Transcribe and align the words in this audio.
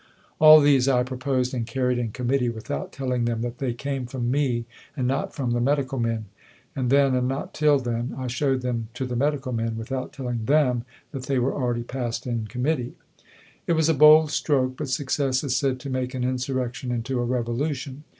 All 0.39 0.61
these 0.61 0.87
I 0.87 1.03
proposed 1.03 1.53
and 1.53 1.67
carried 1.67 1.99
in 1.99 2.09
Committee, 2.09 2.49
without 2.49 2.91
telling 2.91 3.25
them 3.25 3.43
that 3.43 3.59
they 3.59 3.71
came 3.71 4.07
from 4.07 4.31
me 4.31 4.65
and 4.97 5.07
not 5.07 5.35
from 5.35 5.51
the 5.51 5.61
Medical 5.61 5.99
Men; 5.99 6.25
and 6.75 6.89
then, 6.89 7.13
and 7.13 7.27
not 7.27 7.53
till 7.53 7.77
then, 7.77 8.15
I 8.17 8.25
showed 8.25 8.61
them 8.61 8.87
to 8.95 9.05
the 9.05 9.15
Medical 9.15 9.51
Men, 9.53 9.77
without 9.77 10.11
telling 10.11 10.45
them 10.45 10.85
that 11.11 11.27
they 11.27 11.37
were 11.37 11.53
already 11.53 11.83
passed 11.83 12.25
in 12.25 12.47
committee. 12.47 12.95
It 13.67 13.73
was 13.73 13.89
a 13.89 13.93
bold 13.93 14.31
stroke, 14.31 14.75
but 14.77 14.89
success 14.89 15.43
is 15.43 15.55
said 15.55 15.79
to 15.81 15.89
make 15.91 16.15
an 16.15 16.23
insurrection 16.23 16.91
into 16.91 17.19
a 17.19 17.23
revolution. 17.23 18.03